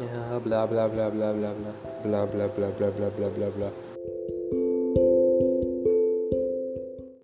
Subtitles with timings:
[0.00, 3.91] Yeah, blah blah blah blah blah blah blah blah blah blah blah blah blah blah.